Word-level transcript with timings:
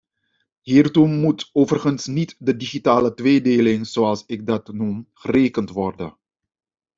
Hiertoe 0.61 1.07
moet 1.07 1.49
overigens 1.53 2.07
niet 2.07 2.35
de 2.39 2.57
digitale 2.57 3.13
tweedeling, 3.13 3.87
zoals 3.87 4.23
ik 4.25 4.45
dat 4.45 4.73
noem, 4.73 5.07
gerekend 5.13 5.69
worden. 5.69 6.17